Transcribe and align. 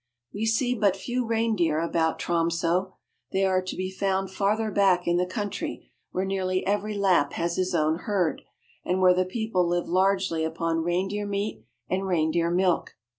We 0.33 0.47
see 0.47 0.73
but 0.73 0.97
few 0.97 1.27
reindeer 1.27 1.77
about 1.77 2.17
Tromso. 2.17 2.95
They 3.31 3.45
are 3.45 3.61
to 3.61 3.75
be 3.75 3.91
found 3.91 4.31
farther 4.31 4.71
back 4.71 5.05
in 5.05 5.17
the 5.17 5.27
country, 5.27 5.91
where 6.09 6.25
nearly 6.25 6.65
every 6.65 6.95
Lapp 6.97 7.33
has 7.33 7.55
his 7.55 7.75
own 7.75 7.99
herd, 7.99 8.41
and 8.83 8.99
where 8.99 9.13
the 9.13 9.25
people 9.25 9.67
live 9.67 9.87
largely 9.87 10.43
upon 10.43 10.81
reindeer 10.81 11.27
meat 11.27 11.65
and 11.87 12.07
reindeer 12.07 12.49
milk. 12.49 12.95